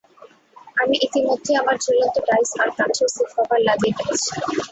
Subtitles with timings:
[0.77, 4.31] আমি ইতিমধ্যেই আমার ঝুলন্ত ডাইস আর কাঠের সিট কভার লাগিয়ে ফেলেছি।